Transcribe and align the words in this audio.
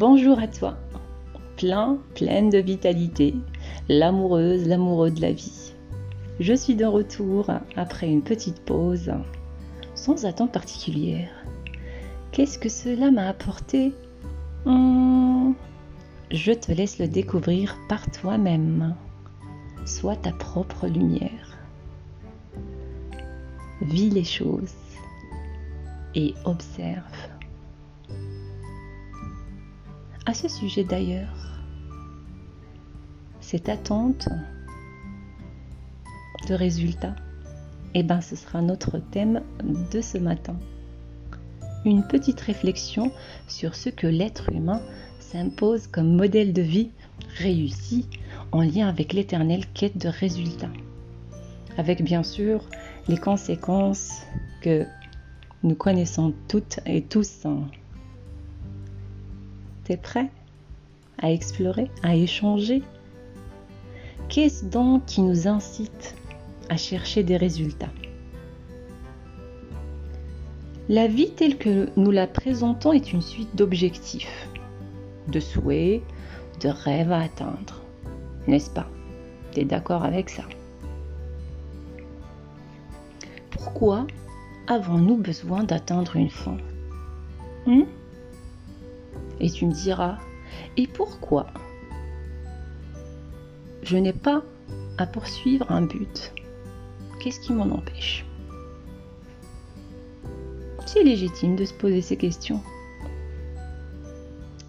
Bonjour 0.00 0.38
à 0.38 0.48
toi, 0.48 0.78
plein, 1.58 1.98
pleine 2.14 2.48
de 2.48 2.56
vitalité, 2.56 3.34
l'amoureuse, 3.90 4.66
l'amoureux 4.66 5.10
de 5.10 5.20
la 5.20 5.30
vie. 5.30 5.74
Je 6.38 6.54
suis 6.54 6.74
de 6.74 6.86
retour 6.86 7.50
après 7.76 8.08
une 8.08 8.22
petite 8.22 8.64
pause, 8.64 9.12
sans 9.94 10.24
attente 10.24 10.52
particulière. 10.52 11.28
Qu'est-ce 12.32 12.58
que 12.58 12.70
cela 12.70 13.10
m'a 13.10 13.28
apporté? 13.28 13.92
Hmm, 14.64 15.52
Je 16.30 16.52
te 16.52 16.72
laisse 16.72 16.98
le 16.98 17.06
découvrir 17.06 17.76
par 17.86 18.10
toi-même. 18.10 18.94
Sois 19.84 20.16
ta 20.16 20.32
propre 20.32 20.86
lumière. 20.86 21.58
Vis 23.82 24.08
les 24.08 24.24
choses 24.24 24.72
et 26.14 26.32
observe. 26.46 27.29
À 30.30 30.32
ce 30.32 30.46
sujet 30.46 30.84
d'ailleurs, 30.84 31.58
cette 33.40 33.68
attente 33.68 34.28
de 36.48 36.54
résultats, 36.54 37.16
eh 37.94 38.04
ben, 38.04 38.20
ce 38.20 38.36
sera 38.36 38.62
notre 38.62 39.00
thème 39.00 39.42
de 39.90 40.00
ce 40.00 40.18
matin. 40.18 40.56
Une 41.84 42.06
petite 42.06 42.40
réflexion 42.42 43.10
sur 43.48 43.74
ce 43.74 43.88
que 43.88 44.06
l'être 44.06 44.52
humain 44.52 44.80
s'impose 45.18 45.88
comme 45.88 46.14
modèle 46.14 46.52
de 46.52 46.62
vie 46.62 46.92
réussi 47.38 48.06
en 48.52 48.62
lien 48.62 48.86
avec 48.86 49.12
l'éternelle 49.12 49.66
quête 49.74 49.98
de 49.98 50.08
résultats. 50.08 50.70
Avec 51.76 52.04
bien 52.04 52.22
sûr 52.22 52.62
les 53.08 53.18
conséquences 53.18 54.22
que 54.62 54.86
nous 55.64 55.74
connaissons 55.74 56.32
toutes 56.46 56.78
et 56.86 57.02
tous. 57.02 57.48
T'es 59.90 59.96
prêt 59.96 60.30
à 61.18 61.32
explorer, 61.32 61.90
à 62.04 62.14
échanger. 62.14 62.80
Qu'est-ce 64.28 64.64
donc 64.64 65.04
qui 65.06 65.20
nous 65.20 65.48
incite 65.48 66.14
à 66.68 66.76
chercher 66.76 67.24
des 67.24 67.36
résultats? 67.36 67.90
La 70.88 71.08
vie 71.08 71.32
telle 71.32 71.58
que 71.58 71.88
nous 71.96 72.12
la 72.12 72.28
présentons 72.28 72.92
est 72.92 73.12
une 73.12 73.20
suite 73.20 73.56
d'objectifs, 73.56 74.48
de 75.26 75.40
souhaits, 75.40 76.02
de 76.60 76.68
rêves 76.68 77.10
à 77.10 77.22
atteindre. 77.22 77.82
N'est-ce 78.46 78.70
pas? 78.70 78.86
T'es 79.50 79.64
d'accord 79.64 80.04
avec 80.04 80.30
ça? 80.30 80.44
Pourquoi 83.50 84.06
avons-nous 84.68 85.16
besoin 85.16 85.64
d'atteindre 85.64 86.14
une 86.14 86.30
fin? 86.30 86.58
Hmm? 87.66 87.82
Et 89.40 89.50
tu 89.50 89.66
me 89.66 89.72
diras, 89.72 90.18
et 90.76 90.86
pourquoi 90.86 91.46
je 93.82 93.96
n'ai 93.96 94.12
pas 94.12 94.42
à 94.98 95.06
poursuivre 95.06 95.70
un 95.70 95.82
but? 95.82 96.32
Qu'est-ce 97.18 97.40
qui 97.40 97.52
m'en 97.52 97.64
empêche? 97.64 98.26
C'est 100.86 101.02
légitime 101.02 101.56
de 101.56 101.64
se 101.64 101.74
poser 101.74 102.02
ces 102.02 102.16
questions. 102.16 102.60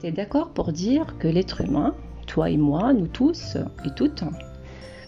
Tu 0.00 0.06
es 0.06 0.12
d'accord 0.12 0.50
pour 0.50 0.72
dire 0.72 1.16
que 1.18 1.28
l'être 1.28 1.62
humain, 1.62 1.94
toi 2.26 2.50
et 2.50 2.56
moi, 2.56 2.92
nous 2.92 3.06
tous 3.06 3.56
et 3.84 3.90
toutes, 3.96 4.24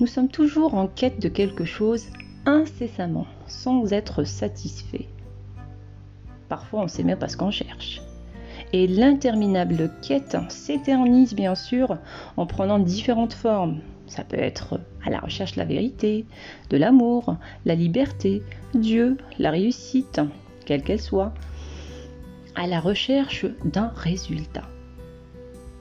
nous 0.00 0.06
sommes 0.06 0.28
toujours 0.28 0.74
en 0.74 0.88
quête 0.88 1.20
de 1.20 1.28
quelque 1.28 1.64
chose 1.64 2.06
incessamment, 2.46 3.26
sans 3.46 3.92
être 3.92 4.24
satisfait. 4.24 5.08
Parfois, 6.48 6.80
on 6.80 6.84
ne 6.84 6.88
sait 6.88 7.02
même 7.02 7.18
pas 7.18 7.28
ce 7.28 7.36
qu'on 7.36 7.50
cherche. 7.50 8.00
Et 8.72 8.86
l'interminable 8.86 9.90
quête 10.02 10.36
s'éternise 10.48 11.34
bien 11.34 11.54
sûr 11.54 11.98
en 12.36 12.46
prenant 12.46 12.78
différentes 12.78 13.32
formes. 13.32 13.80
Ça 14.06 14.24
peut 14.24 14.38
être 14.38 14.80
à 15.04 15.10
la 15.10 15.18
recherche 15.18 15.52
de 15.52 15.58
la 15.58 15.64
vérité, 15.64 16.26
de 16.70 16.76
l'amour, 16.76 17.36
la 17.64 17.74
liberté, 17.74 18.42
Dieu, 18.74 19.16
la 19.38 19.50
réussite, 19.50 20.20
quelle 20.64 20.82
qu'elle 20.82 21.00
soit, 21.00 21.32
à 22.54 22.66
la 22.66 22.80
recherche 22.80 23.46
d'un 23.64 23.92
résultat, 23.96 24.68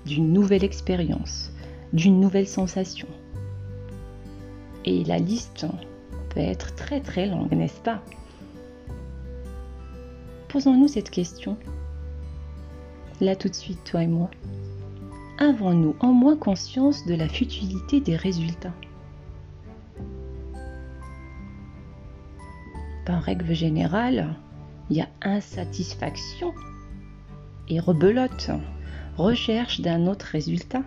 d'une 0.06 0.32
nouvelle 0.34 0.64
expérience, 0.64 1.52
d'une 1.94 2.20
nouvelle 2.20 2.48
sensation. 2.48 3.08
Et 4.86 5.04
la 5.04 5.18
liste 5.18 5.66
être 6.42 6.76
très 6.76 7.00
très 7.00 7.28
longue, 7.28 7.52
n'est-ce 7.54 7.82
pas? 7.82 8.02
Posons-nous 10.50 10.88
cette 10.88 11.10
question. 11.10 11.58
Là 13.22 13.36
tout 13.36 13.48
de 13.48 13.56
suite, 13.56 13.84
toi 13.86 14.04
et 14.04 14.08
moi. 14.08 14.30
Avons-nous 15.38 15.96
en 16.00 16.12
moins 16.14 16.36
conscience 16.36 17.06
de 17.06 17.16
la 17.16 17.30
futilité 17.30 18.02
des 18.02 18.16
résultats? 18.16 18.74
Par 23.06 23.22
règle 23.22 23.54
générale, 23.54 24.36
il 24.90 24.98
y 24.98 25.02
a 25.02 25.08
insatisfaction 25.22 26.54
et 27.70 27.80
rebelote, 27.80 28.52
recherche 29.18 29.82
d'un 29.82 30.08
autre 30.08 30.26
résultat, 30.26 30.84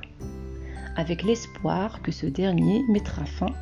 avec 0.97 1.22
l'espoir 1.22 2.03
que 2.03 2.12
ce 2.12 2.27
dernier 2.27 2.83
mettra 2.88 3.25
fin 3.25 3.53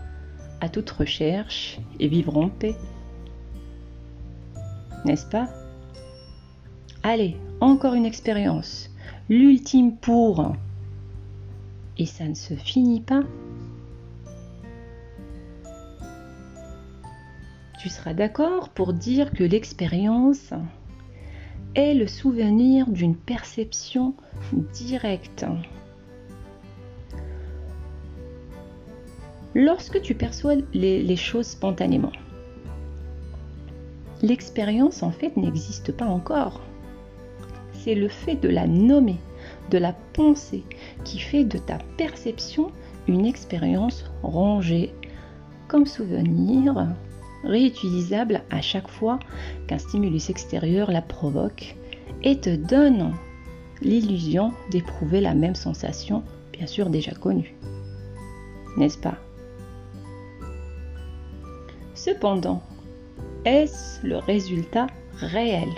à 0.60 0.68
toute 0.68 0.90
recherche 0.90 1.78
et 2.00 2.08
vivre 2.08 2.36
en 2.36 2.48
paix. 2.48 2.74
N'est-ce 5.04 5.26
pas? 5.26 5.48
Allez, 7.02 7.36
encore 7.60 7.94
une 7.94 8.06
expérience. 8.06 8.90
L'ultime 9.28 9.96
pour. 9.96 10.54
Et 11.98 12.06
ça 12.06 12.24
ne 12.28 12.34
se 12.34 12.54
finit 12.54 13.00
pas. 13.00 13.22
Tu 17.80 17.88
seras 17.88 18.14
d'accord 18.14 18.70
pour 18.70 18.92
dire 18.92 19.32
que 19.32 19.44
l'expérience 19.44 20.52
est 21.74 21.94
le 21.94 22.06
souvenir 22.06 22.88
d'une 22.88 23.16
perception 23.16 24.14
directe 24.72 25.44
lorsque 29.56 30.02
tu 30.02 30.14
perçois 30.14 30.54
les, 30.74 31.16
choses 31.16 31.46
spontanément. 31.46 32.12
L'expérience 34.22 35.02
en 35.02 35.10
fait 35.10 35.36
n'existe 35.36 35.92
pas 35.92 36.04
encore. 36.04 36.60
C'est 37.86 37.94
le 37.94 38.08
fait 38.08 38.34
de 38.34 38.48
la 38.48 38.66
nommer, 38.66 39.20
de 39.70 39.78
la 39.78 39.92
penser, 40.12 40.64
qui 41.04 41.20
fait 41.20 41.44
de 41.44 41.56
ta 41.56 41.78
perception 41.96 42.72
une 43.06 43.24
expérience 43.24 44.10
rangée 44.24 44.92
comme 45.68 45.86
souvenir, 45.86 46.88
réutilisable 47.44 48.42
à 48.50 48.60
chaque 48.60 48.88
fois 48.88 49.20
qu'un 49.68 49.78
stimulus 49.78 50.30
extérieur 50.30 50.90
la 50.90 51.00
provoque 51.00 51.76
et 52.24 52.40
te 52.40 52.56
donne 52.56 53.14
l'illusion 53.82 54.52
d'éprouver 54.72 55.20
la 55.20 55.34
même 55.34 55.54
sensation, 55.54 56.24
bien 56.52 56.66
sûr 56.66 56.90
déjà 56.90 57.12
connue. 57.12 57.54
N'est-ce 58.76 58.98
pas? 58.98 59.18
Cependant, 61.94 62.64
est-ce 63.44 64.04
le 64.04 64.16
résultat 64.16 64.88
réel? 65.20 65.68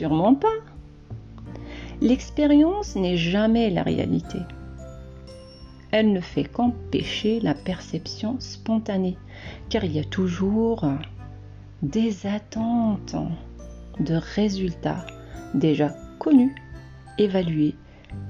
Sûrement 0.00 0.34
pas. 0.34 0.48
L'expérience 2.00 2.96
n'est 2.96 3.18
jamais 3.18 3.68
la 3.68 3.82
réalité. 3.82 4.38
Elle 5.90 6.14
ne 6.14 6.22
fait 6.22 6.44
qu'empêcher 6.44 7.38
la 7.40 7.52
perception 7.52 8.40
spontanée, 8.40 9.18
car 9.68 9.84
il 9.84 9.92
y 9.92 9.98
a 9.98 10.04
toujours 10.04 10.86
des 11.82 12.26
attentes 12.26 13.14
de 13.98 14.14
résultats 14.14 15.04
déjà 15.52 15.94
connus, 16.18 16.54
évalués, 17.18 17.74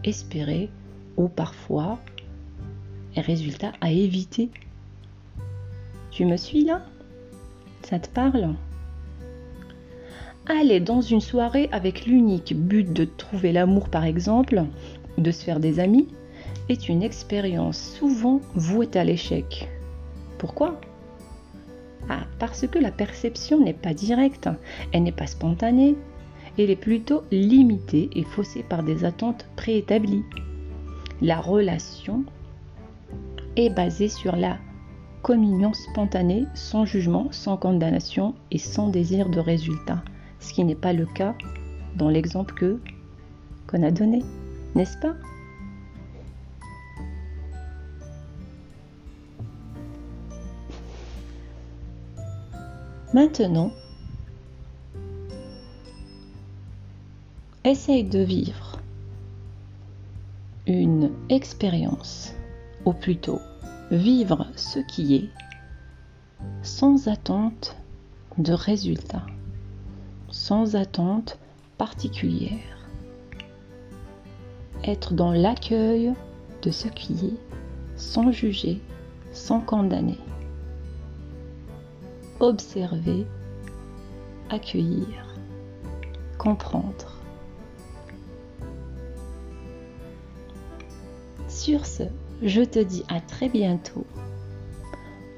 espérés 0.03 0.71
ou 1.17 1.29
parfois 1.29 2.01
résultats 3.15 3.75
à 3.81 3.93
éviter 3.93 4.51
tu 6.11 6.25
me 6.25 6.37
suis 6.37 6.65
là? 6.65 6.83
Ça 7.85 8.01
te 8.01 8.09
parle? 8.09 8.57
Aller 10.59 10.81
dans 10.81 11.01
une 11.01 11.21
soirée 11.21 11.69
avec 11.71 12.07
l'unique 12.07 12.57
but 12.57 12.93
de 12.93 13.05
trouver 13.05 13.53
l'amour 13.53 13.89
par 13.89 14.05
exemple, 14.05 14.65
ou 15.17 15.21
de 15.21 15.31
se 15.31 15.45
faire 15.45 15.61
des 15.61 15.79
amis, 15.79 16.09
est 16.69 16.89
une 16.89 17.05
expérience 17.05 17.79
souvent 17.79 18.41
vouée 18.57 18.91
à 18.95 19.05
l'échec. 19.05 19.69
Pourquoi? 20.39 20.81
Ah, 22.09 22.25
parce 22.41 22.67
que 22.67 22.81
la 22.81 22.91
perception 22.91 23.61
n'est 23.61 23.73
pas 23.73 23.95
directe, 23.95 24.49
elle 24.93 25.05
n'est 25.05 25.13
pas 25.13 25.29
spontanée, 25.29 25.95
elle 26.59 26.71
est 26.71 26.75
plutôt 26.75 27.23
limitée 27.31 28.11
et 28.17 28.25
faussée 28.25 28.65
par 28.69 28.83
des 28.83 29.05
attentes 29.05 29.47
préétablies. 29.55 30.25
La 31.23 31.41
relation 31.41 32.25
est 33.55 33.71
basée 33.71 34.09
sur 34.09 34.35
la 34.35 34.59
communion 35.23 35.73
spontanée, 35.75 36.47
sans 36.55 36.85
jugement, 36.85 37.29
sans 37.31 37.57
condamnation 37.57 38.35
et 38.51 38.59
sans 38.59 38.89
désir 38.89 39.29
de 39.29 39.39
résultat, 39.39 40.03
ce 40.41 40.53
qui 40.53 40.65
n'est 40.65 40.75
pas 40.75 40.93
le 40.93 41.07
cas 41.07 41.35
dans 41.97 42.09
l'exemple 42.09 42.79
qu'on 43.67 43.83
a 43.83 43.91
donné, 43.91 44.23
n'est-ce 44.75 44.99
pas? 44.99 45.15
Maintenant, 53.13 53.73
essaye 57.65 58.05
de 58.05 58.21
vivre 58.21 58.79
une 60.69 61.11
expérience, 61.29 62.33
ou 62.85 62.93
plutôt 62.93 63.41
vivre 63.91 64.47
ce 64.55 64.79
qui 64.79 65.17
est, 65.17 65.29
sans 66.63 67.09
attente 67.09 67.77
de 68.39 68.53
résultat, 68.53 69.27
sans 70.31 70.77
attente 70.77 71.39
particulière. 71.79 72.79
Être 74.85 75.15
dans 75.15 75.33
l'accueil 75.33 76.13
de 76.63 76.71
ce 76.71 76.89
qui 76.89 77.13
est, 77.27 77.97
sans 77.97 78.33
juger, 78.33 78.81
sans 79.33 79.61
condamner 79.61 80.19
observer, 82.41 83.27
accueillir, 84.49 85.35
comprendre. 86.39 87.19
Sur 91.49 91.85
ce, 91.85 92.05
je 92.43 92.63
te 92.63 92.79
dis 92.79 93.05
à 93.09 93.21
très 93.21 93.49
bientôt 93.49 94.07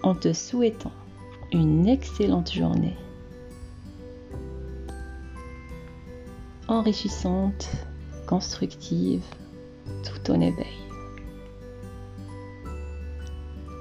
en 0.03 0.15
te 0.15 0.33
souhaitant 0.33 0.93
une 1.53 1.89
excellente 1.89 2.53
journée, 2.53 2.97
enrichissante, 6.73 7.69
constructive, 8.27 9.23
tout 10.05 10.31
en 10.31 10.41
éveil. 10.41 10.79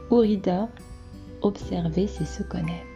Ourida, 0.09 0.67
observer 1.41 2.07
c'est 2.07 2.25
se 2.25 2.43
connaître. 2.43 2.90